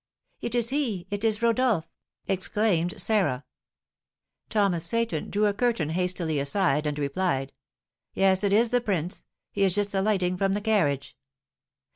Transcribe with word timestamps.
"It 0.41 0.55
is 0.55 0.69
he! 0.71 1.05
It 1.11 1.23
is 1.23 1.43
Rodolph!" 1.43 1.87
exclaimed 2.25 2.99
Sarah. 2.99 3.45
Thomas 4.49 4.83
Seyton 4.83 5.29
drew 5.29 5.45
a 5.45 5.53
curtain 5.53 5.91
hastily 5.91 6.39
aside, 6.39 6.87
and 6.87 6.97
replied, 6.97 7.53
"Yes, 8.15 8.43
it 8.43 8.51
is 8.51 8.71
the 8.71 8.81
prince; 8.81 9.23
he 9.51 9.61
is 9.61 9.75
just 9.75 9.93
alighting 9.93 10.37
from 10.37 10.53
the 10.53 10.61
carriage." 10.61 11.15